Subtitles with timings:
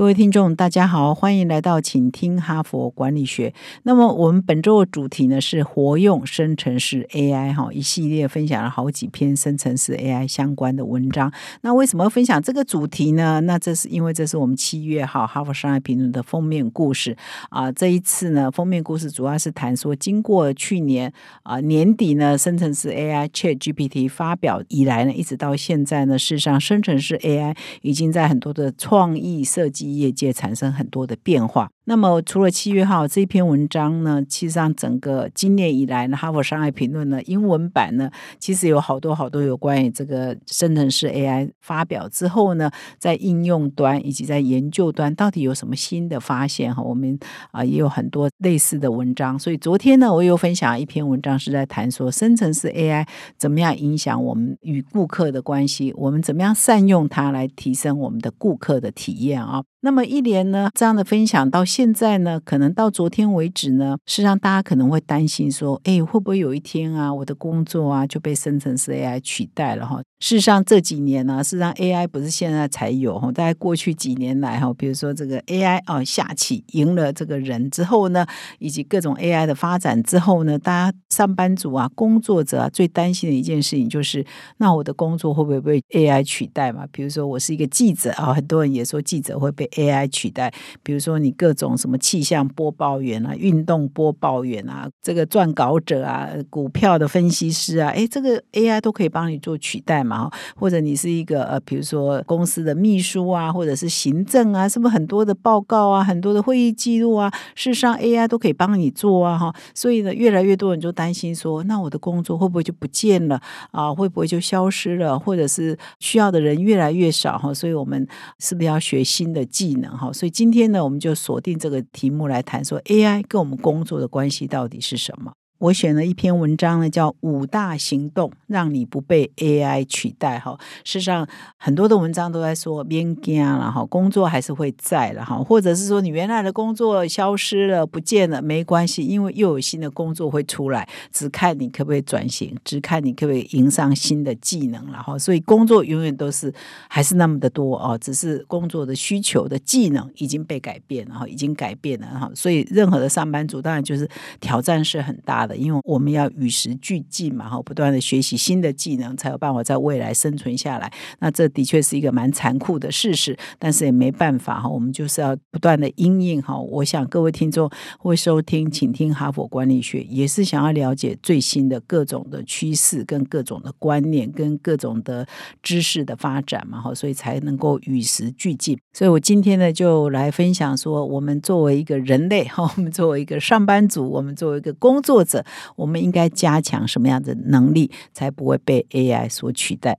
[0.00, 3.52] 各位听众，大家好，欢迎来到请听哈佛管理学。
[3.82, 11.30] 那么我们本周的主题呢是活用生成式 AI 哈，一系列分享了好几篇生成式 AI 相关的文章。
[11.60, 13.42] 那为什么分享这个主题呢？
[13.42, 17.14] 那这是因为这是我们七月号哈佛商业评论的封面故事
[17.50, 17.70] 啊。
[17.70, 21.12] 这一次呢，封面故事主要是谈说，经过去年
[21.42, 29.89] 啊年底呢，生成式 AI ChatGPT 发表以来呢，一直到现在呢，事实上生成式 AI 已经在很多的创意设计。
[29.98, 31.70] 业界产生很多的变化。
[31.84, 38.08] 那么，除了七月号这篇文章呢，其实上整个今年以来呢，《哈佛商业评论》呢英文版呢，
[38.38, 46.80] 其实有好多好多有关于这个生成式 AI 发表之后呢，在应用端以及在研究端到底有什么新的发现哈？
[46.80, 47.18] 我们
[47.50, 49.36] 啊也有很多类似的文章。
[49.36, 53.04] 所以昨天呢，我又分享一篇文章，是在谈说生成式 AI
[53.36, 59.64] 怎么样影响我们与顾客的关系，我们怎么样善用它来提升我们的顾客的体验啊？
[59.82, 70.02] 那么一连呢这样的分享到现在呢，可能到昨天为止呢，是让大家可能会担心说，哎，会不会有一天啊，我的工作啊就被生成式 AI 取代了哈？
[70.20, 78.26] 事实上这几年呢，事实上 AI 不是现在才有哈，大概过去几年来哈，比如说这个 AI 哦下棋赢了这个人之后呢，
[78.58, 84.24] 以及各种 AI 的发展之后呢，大家上班族啊、工作者啊最担心的一件事情就是，
[84.58, 86.86] 那我的工作会不会被 AI 取代嘛？
[86.92, 90.52] 比如说我是一个记者啊，很多人也说记者会被 AI 取代。
[90.82, 100.09] 比如说你各种什么气象播报员啊、运动播报员啊、这个撰稿者啊、股票的分析师啊，哎，这个 AI 都可以帮你做取代嘛？
[100.10, 113.94] 嘛，或者你是一个呃，比如说公司的秘书啊，或者是行政啊，是不是很多的报告啊，很多的会议记录啊，事实上 AI 都可以帮你做啊，哈，所以呢，越来越多人就担心说，那我的工作会不会就不见了啊？
[113.94, 115.16] 会不会就消失了？
[115.18, 117.54] 或者是需要的人越来越少哈？
[117.54, 118.06] 所以我们
[118.38, 120.12] 是不是要学新的技能哈？
[120.12, 125.32] 所以今天呢，我们就锁定这个题目来谈，说 AI 跟我们工作的关系到底是什么？
[125.60, 130.58] 我选了一篇文章呢，叫《五大行动让你不被 AI 取代》哈。
[130.84, 131.28] 事实上，
[131.58, 145.18] 很多的文章都在说边惊了哈，工作还是会在了哈，或者是说你原来的工作消失了、不见了，没关系，因为又有新的工作会出来，只看你可不可以转型，只看你可不可以迎上新的技能了哈。
[145.18, 146.50] 所以工作永远都是
[146.88, 152.30] 还是那么的多哦，只是工作的需求的技能已经被改变了哈，已经改变了哈。
[152.34, 154.08] 所以任何的上班族当然就是
[154.40, 155.49] 挑战是很大的。
[155.56, 160.92] 因为我们要与时俱进嘛，哈，不断的学习新的技能，才有办法在未来生存下来。
[161.18, 166.58] 那这的确是一个蛮残酷的事实，但是也没办法哈，我们就是要不断的应应哈。
[166.58, 175.26] 我想各位听众会收听，请听哈佛管理学，也是想要了解最新的各种的趋势、跟各种的观念、跟各种的
[175.62, 178.78] 知识的发展嘛，哈，所以才能够与时俱进。
[178.92, 185.39] 所以我今天呢，就来分享说，我们作为一个人类哈，我们作为一个上班族，我们作为一个工作者。
[185.76, 189.98] 我们应该加强什么样的能力，才不会被 AI 所取代？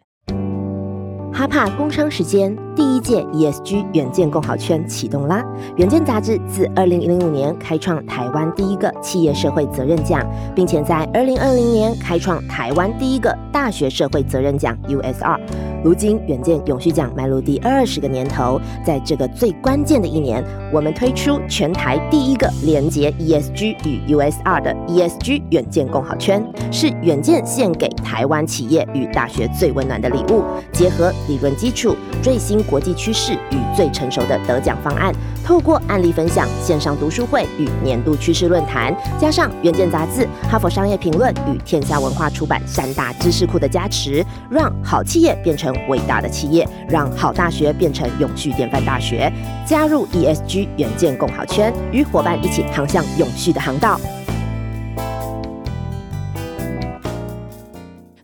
[1.34, 5.46] 哈帕工商时间，第一届 ESG 远见共好圈启动啦！
[5.76, 10.20] 远见杂志自二零零五年开创台湾第一个企业社会责任奖，
[10.56, 15.40] 并且在二零二零年开创台湾第一个大学社会责任奖 USR。
[15.84, 30.44] 如今，远见永续奖迈入第二十个年头，在这个最关键的一年，我们推出全台第一个连接 ESG 与 USR 的 ESG 远见共好圈，是远见献给台湾企业与大学最温暖的礼物。
[30.72, 35.14] 结合理论基础、最新国际趋势与最成熟的得奖方案，
[35.46, 45.76] 透过案例分享、线上读书会与年度趋势论坛，加上远见杂志、哈佛商业评论与天下文化出版三大知识库的加持，让好企业变成。
[45.90, 49.30] 伟大的企业，让好大学变成永续典范大学。
[49.66, 54.00] 加入 ESG 远见共好圈，与伙伴一起航向永续的航道。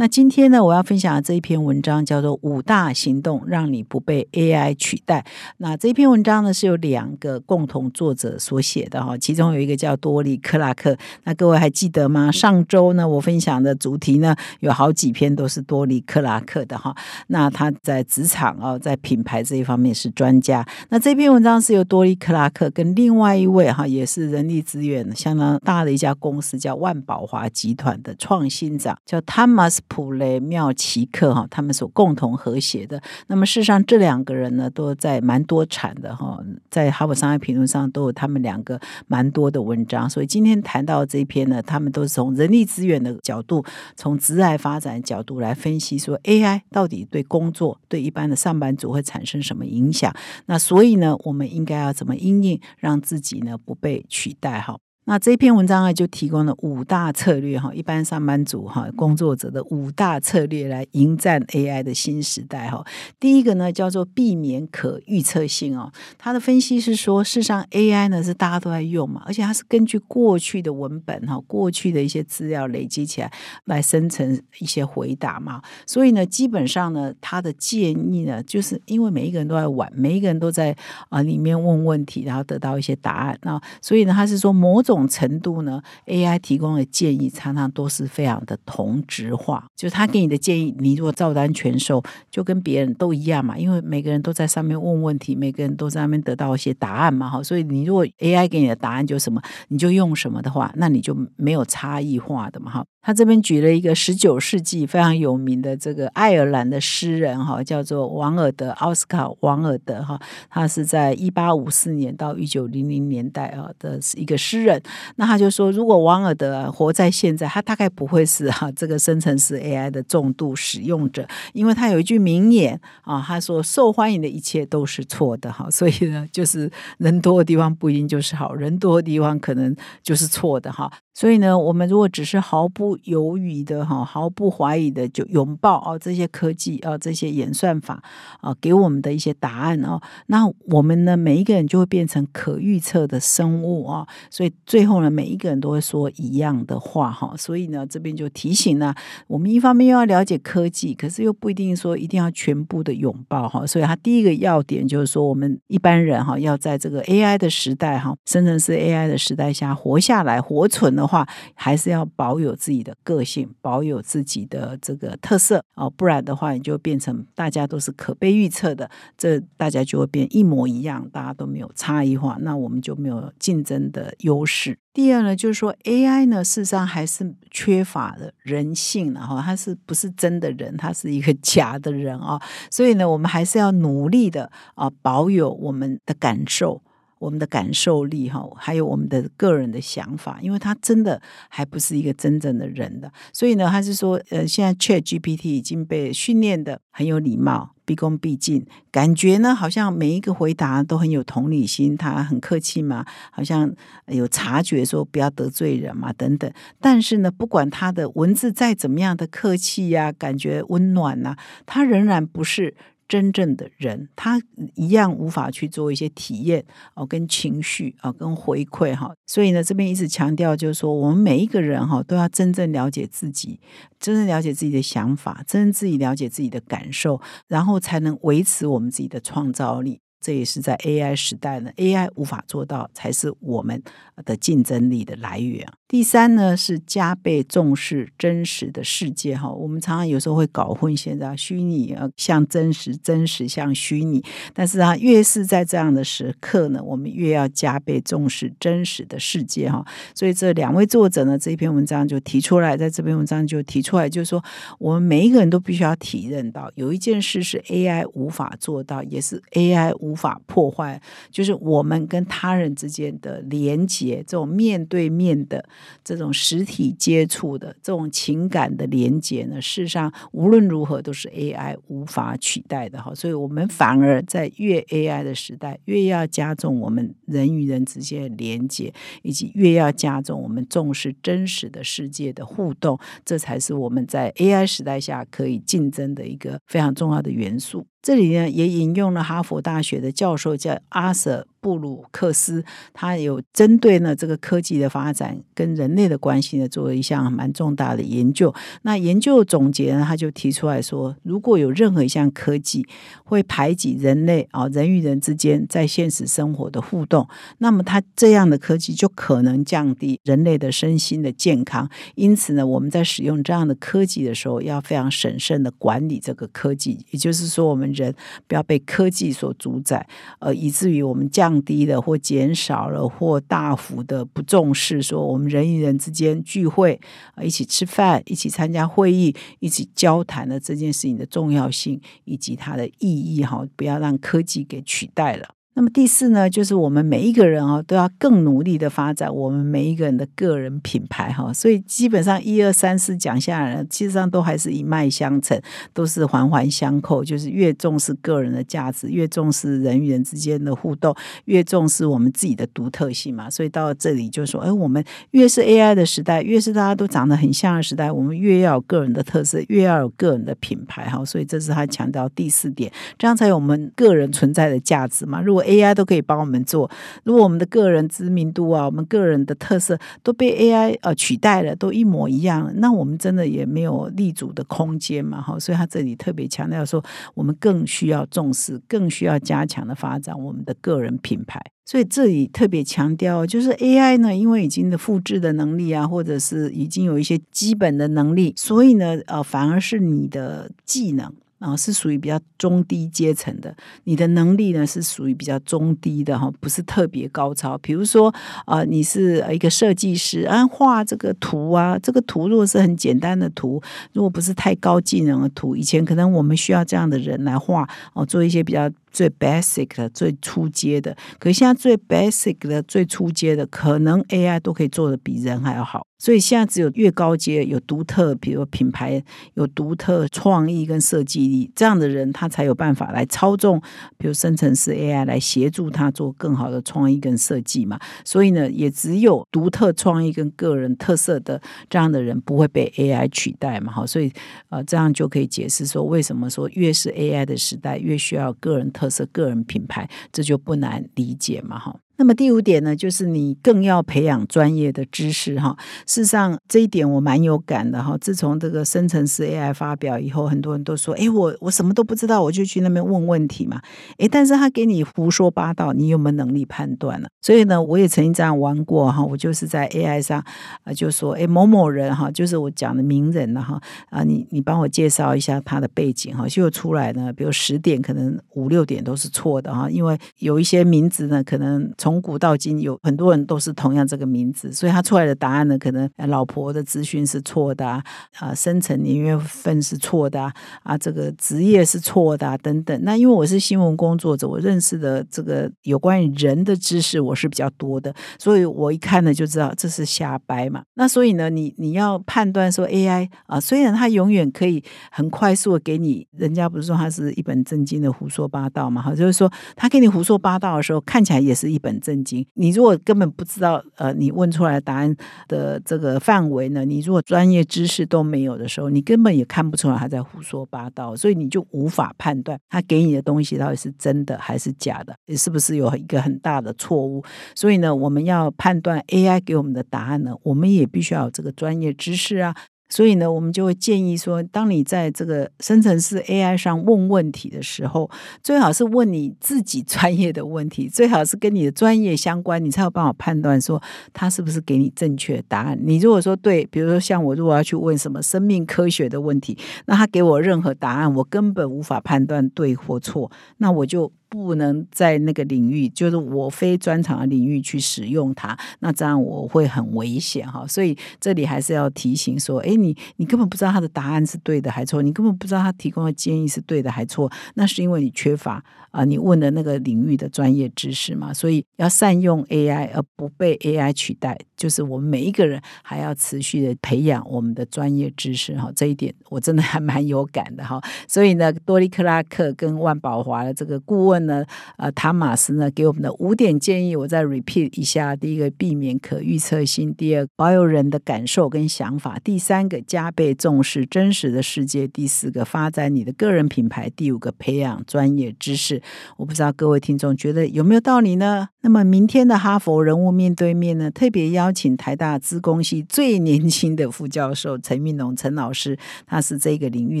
[0.00, 5.22] 那今天呢，我要分享的这一篇文章叫做《五大行动让你不被 AI 取代》。
[5.58, 10.96] 那这篇文章呢，是有两个共同作者所写的哈，其中有一个叫多利克拉克。
[11.24, 12.32] 那各位还记得吗？
[12.32, 16.96] 上周呢，我分享的主题呢，有好几篇都是多利克拉克的哈。
[17.26, 20.66] 那他在职场啊，在品牌这一方面是专家。
[20.88, 29.76] 那这篇文章是由多利克拉克跟另外一位哈，也是人力资源相当大的一家公司叫万宝华集团的创新长，叫 Thomas。
[29.90, 33.02] 普雷妙奇克哈，他们所共同合写的。
[33.26, 36.38] 那么事实上，这两个人呢，都在蛮多产的哈，
[36.70, 40.08] 在《哈佛商业评论》上都有他们两个蛮多的文章。
[40.08, 43.64] 所以今天谈到这一篇呢，他们都是从人力资源的角度，
[43.96, 50.14] 从职业发展角度来分析，说 AI 到底对工作、对一般的上班族会产生什么影响？
[50.46, 54.60] 那所以呢，我们应该要怎么应应，让自己呢不被取代？
[54.60, 54.78] 哈。
[55.06, 62.84] 那这篇文章啊，就提供了五大策略哈，一般上班族哈工作者的五大策略来迎战 AI 的新时代哈。
[63.18, 73.32] 第一个呢叫做避免可预测性哦，他的分析是说，事实上 AI 呢是大家都在用嘛，而且它是根据过去的文本哈，过去的一些资料累积起来
[73.64, 80.76] 来生成一些回答嘛，所以呢，基本上呢，他的建议呢，就是因为每一个人都在玩，每一个人都在
[81.08, 84.89] 啊里面问问题，然后得到一些答案，那所以呢，他是说某种。
[84.90, 93.56] 这种程度呢？AI 提供的建议常常都是非常的同质化，就是他给你的建议，你如果照单全收，就跟别人都一样嘛。
[93.56, 97.40] 因为每个人都在上面问问题，每个人都在上面得到一些答案嘛，哈。
[97.40, 102.84] 所以你如果 AI 给你的答案就什么，你就用什么的话，那你就没有差异化的嘛，哈。
[103.02, 110.20] 他这边举了一个十九世纪非常有名的这个爱尔兰的诗人哈，叫做王尔德奥斯卡王尔德哈，
[110.50, 114.79] 他是在一八五四年到一九零零年代啊的一个诗人。
[115.16, 130.90] 那他就说，如果王尔德活在现在，他大概不会是哈这个生成式 AI 的重度使用者，因为他有一句名言啊，他说受欢迎的一切都是错的哈，所以呢，就是人多的地方不一定就是好，人多的地方可能就是错的哈。
[131.12, 138.02] 所以呢，我们如果只是毫不犹豫的哈，毫不怀疑的就拥抱哦这些科技啊，这些演算法
[138.40, 144.06] 啊给我们的一些答案哦，那我们呢每一个人就会变成可预测的生物啊。
[144.30, 147.34] 所以最后呢，每一个人都会说一样的话哈。
[147.36, 148.94] 所以呢，这边就提醒呢，
[149.26, 153.66] 我们一方面又要了解科技，可是又不一定说一定要全部的拥抱哈。
[153.66, 160.99] 所以它第一个要点就是说，我们一般人哈要在这个 AI 的时代哈，生成式 AI 的时代下活下来、活存。
[161.00, 174.78] 的话，还是要保有自己的个性，保有自己的这个特色哦，不然的话，你就变成大家都是可被预测的，这大家就会变一模一样，大家都没有差异化，那我们就没有竞争的优势。
[174.92, 180.76] 第二呢，就是说 AI 呢，事实上还是缺乏了人性的哈，它是不是真的人？
[180.76, 186.82] 它是一个假的人啊，所以呢，我们还是要努力的啊，保有我们的感受。
[187.20, 191.20] 我们的感受力哈，还有我们的个人的想法，因为他真的
[191.50, 203.70] 还不是一个真正的人的，所以呢，他是说，呃，现在 Chat GPT 已经被训练的很有礼貌，毕恭毕敬，感觉呢好像每一个回答都很有同理心，他很客气嘛，好像
[204.06, 206.50] 有察觉说不要得罪人嘛等等。
[206.80, 212.74] 但是呢，不管他的文字再怎么样的客气呀，感觉温暖呐，他仍然不是。
[213.10, 214.40] 真正的人，他
[214.76, 216.64] 一样无法去做一些体验
[216.94, 219.12] 哦，跟情绪啊，跟回馈哈。
[219.26, 223.58] 所以呢，这边一直强调，就是说，我们每一个人哈，都要真正了解自己，
[223.98, 230.00] 真正了解自己的想法，真正自己了解自己的感受，然后才能维持我们自己的创造力。
[230.20, 233.82] 这也是在 AI 时代呢，AI 无法做到，才是我们
[234.24, 235.66] 的竞争力的来源。
[235.88, 239.50] 第三呢，是加倍重视真实的世界哈。
[239.50, 244.22] 我们常常有时候会搞混，现在虚拟啊像真实，真实像虚拟。
[244.54, 249.84] 但是啊，越是在这样的时刻呢，我们越要加倍重视真实的世界哈。
[250.14, 254.40] 所以这两位作者呢，这一篇文章就提出来，在这篇文章就提出来，就是说，
[254.78, 261.00] 我们每一个人都必须要体认到，有一件事是 AI 无法做到，也是 AI 无无法破坏，
[261.30, 265.64] 就是我们跟他人之间的连接，这种面对面的。
[266.02, 273.14] 这种实体接触的这种情感的连接呢，事实上无论如何都是 AI 无法取代的哈。
[273.14, 287.86] 所以，我们反而在越 AI 的时代，越要加重我们人与人之间的连接，以及越要加重我们重视真实的世界的互动，这才是我们在 AI 时代下可以竞争的一个非常重要的元素。
[288.02, 291.46] 这里呢，也引用了哈佛大学的教授叫阿瑟。
[291.60, 292.64] 布鲁克斯
[292.94, 298.52] 他有针对呢这个科技的发展跟人类的关系呢做了一项蛮重大的研究。
[298.82, 302.86] 那研究总结呢，他就提出来说，如果有任何一项科技
[303.24, 311.86] 会排挤人类啊人与人之间在现实生活的互动，那么它这样的科技就可能降低人类的身心的健康。
[312.14, 317.04] 因此呢，我们在使用这样的科技的时候，要非常审慎的管理这个科技。
[317.10, 318.14] 也就是说，我们人
[318.46, 321.49] 不要被科技所主宰，呃，以至于我们降。
[321.50, 327.00] 降低了或减少了或大幅的不重视，说我们人与人之间聚会
[327.34, 335.48] 啊，一起吃饭、一起参加会议、一起交谈的这件事情的重要性以及它的意义哈，不要让科技给取代了。
[335.80, 341.50] 那么第四呢，就是我们每一个人啊，都要更努力的发展我们每一个人的个人品牌哈。
[341.54, 345.58] 所以基本上一二三四讲下来，其实上都还是一脉相承，
[345.94, 347.24] 都是环环相扣。
[347.24, 353.48] 就是越重视个人的价值，越重视人与人之间的互动，越重视我们自己的独特性嘛。
[353.48, 361.24] 所以到这里就说，哎，我们越是 AI 的时代，越是大家都长得很像的时代，我们越要有个人的特色，越要有个人的品牌哈。
[361.24, 365.40] 所以这是他强调第四点，这样才有我们个人存在的价值嘛。
[365.40, 366.90] 如果 AI 都可以帮我们做。
[367.24, 375.40] 如果我们的个人知名度啊，我们个人的特色都被 AI 呃取代了，都一模一样，那我们真的也没有立足的空间嘛？
[375.40, 377.02] 哈，所以他这里特别强调说，
[377.34, 381.60] 我们更需要重视，更需要加强的发展我们的个人品牌。
[381.84, 391.32] 所以这里特别强调，就是 AI 呢，因为已经的复制的能力啊，或者是已经有一些基本的能力，所以呢，呃，反而是你的技能。
[391.60, 393.72] 啊，是属于比较中低阶层的，
[394.04, 397.78] 你的能力呢是属于比较中低的哈，不是特别高超。
[397.78, 403.80] 比如说，啊，你是一个设计师，啊，画这个图啊，这个图如果是很简单的图，
[404.12, 408.90] 如果不是太高技能的图，以前可能我们需要这样的人来画哦，做一些比较。
[409.10, 416.06] 最 basic 的、最初阶的，可现在最 basic 的、最初阶的，可能 AI 都可以做的比人还要好。
[416.18, 419.24] 所以现在只有越高阶、有独特，比如品牌
[419.54, 423.80] 有独特创意跟设计力这样的人，他才有办法来操纵，
[424.18, 427.98] 比如生成式 AI 来协助他做更好的创意跟设计嘛。
[428.22, 433.90] 所以呢，也只有独特创意跟个人特色的这样的人不会被 AI 取代嘛。
[433.90, 434.30] 好，所以
[434.68, 438.90] 呃，这样就可以解释说，为什么说越是 AI 的时代，越需要个人。
[438.92, 441.98] 特特色个人品牌，这就不难理解嘛，哈。
[442.20, 445.74] 那么第五点呢，就是你更要培养专业的知识哈。
[446.06, 448.14] 事实上，这一点我蛮有感的哈。
[448.20, 453.80] 自从这个生成式 AI 发表以后，很多人都说：“哎，我我什么都不知道，我就去那边问问题嘛。”
[454.20, 457.28] 哎，但是他给你胡说八道，你有没有能力判断呢？
[457.40, 459.24] 所以呢，我也曾经这样玩过哈。
[459.24, 460.44] 我就是在 AI 上
[460.84, 478.02] 啊，就说：“哎，某某人哈，就是我讲的名人了哈啊，你你帮我介绍一下他的背景哈。”就出来呢，比如十点可能五六点都是错的哈，因为有一些名字呢，可能从从古到今，有很多人都是同样这个名字，所以他出来的答案呢，可能老婆的资讯是错的啊，
[478.40, 480.52] 啊，生辰年月份是错的啊，
[480.82, 483.00] 啊，这个职业是错的啊，等等。
[483.04, 490.82] 那因为我是新闻工作者，我认识的这个有关于人的知识我是比较多的，所以我一看呢就知道这是瞎掰嘛。
[490.94, 499.00] 那所以呢，你你要判断说 AI 啊，虽然它永远可以很快速的给你，人家不是说它是一本正经的胡说八道嘛？
[499.00, 501.99] 哈，就是说他给你胡说八道的时候，看起来也是一本。
[502.00, 502.46] 震惊！
[502.54, 505.14] 你如果根本不知道，呃，你问出来答案
[505.46, 506.84] 的这个范围呢？
[506.84, 517.22] 你如果专业知识都没有的时候，你根本也看不出来他在胡说八道，所以你就无法判断他给你的东西到底是真的还是假的，是不是有一个很大的错误？
[517.54, 522.56] 所以呢，我们要判断 AI 给我们的答案呢，我们也必须要有这个专业知识啊。
[522.90, 528.10] 所以呢，我们就会建议说，当你在这个生成式 AI 上问问题的时候，
[528.42, 533.80] 最好是问你自己专业的问题，最好是跟你的专业相关，你才有办法判断说
[534.12, 535.78] 他是不是给你正确答案。
[535.80, 539.56] 你如果说对，比如说像我如果要去问什么生命科学的问题，
[539.86, 544.12] 那他给我任何答案，我根本无法判断对或错，那我就。
[544.30, 550.64] 不能在那个领域，就是我非专长的领域去使用它，那这样我会很危险哈。
[550.68, 561.34] 所以这里还是要提醒说，哎，你你根本不知道他的答案是对的还错，你根本不知道他提供的建议是对的还错，那是因为你缺乏啊你问的那个领域的专业知识嘛。
[561.34, 568.70] 所以要善用 AI 而不被 AI 取代，就是我们每一个人还要持续的培养我们的专业知识哈。
[568.76, 570.80] 这一点我真的还蛮有感的哈。
[571.08, 574.19] 所以呢，多利克拉克跟万宝华的这个顾问。
[574.26, 574.44] 呢，
[574.76, 588.82] 呃，塔马斯呢给我们的五点建议，我再 repeat 一下：第一个，避免可预测性；第二，保有人的感受跟想法；第三个，加倍重视真实的世界；第四个，发展你的个人品牌；第五个，培养专业知识。
[589.16, 591.50] 我不知道各位听众觉得有没有道理呢？
[591.62, 598.74] 那么明天的哈佛人物面对面呢，特别邀邀请台大资工系最年轻的副教授陈明龙陈老师，
[599.06, 600.00] 他是这个领域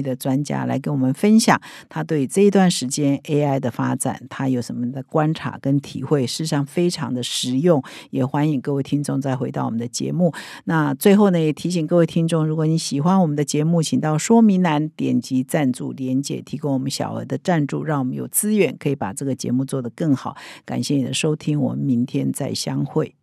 [0.00, 1.60] 的专家，来跟我们分享
[1.90, 7.82] 他对这一段时间 AI 的发展，他有什么的观察跟体会，事实上非常的实用。
[8.10, 10.32] 也欢迎各位听众再回到我们的节目。
[10.64, 20.36] 那最后呢，也提醒各位听众，如果你喜欢我们的节目，请到说明栏点击赞助连接，提供我们小额的赞助，让我们有资源可以把这个节目做得更好。
[20.64, 23.19] 感谢你的收听，我们明天再相会。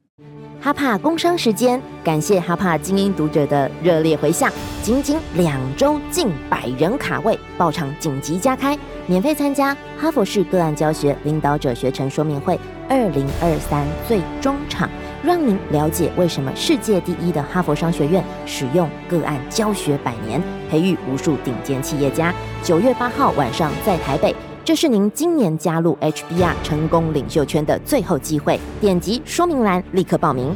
[0.60, 12.60] 哈帕工商时间，感谢哈帕精英读者的热烈回响，仅仅两周近百人卡位，爆场紧急加开，免费参加哈佛式个案教学领导者学程说明会
[12.90, 14.90] 二零二三最终场，
[15.24, 22.34] 让您了解为什么世界第一的哈佛商学院使用个案教学百年，培育无数顶尖企业家。
[22.64, 24.36] 九月八号晚上在台北。
[24.68, 30.54] 这是您今年加入 HBR 成功领袖圈的最后机会，点击说明栏立刻报名。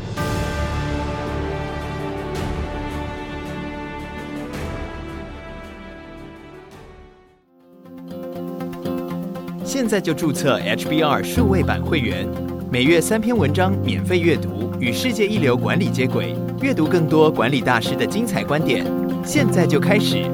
[9.63, 12.27] 现在就注册 HBR 数位版会员，
[12.69, 18.85] 每月三篇文章免费阅读，与世界一流管理接轨，阅读更多管理大师的精彩观点。
[19.23, 20.29] 现在就开始。